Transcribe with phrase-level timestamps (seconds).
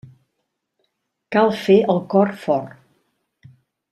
[1.35, 3.53] Cal fer el cor fort.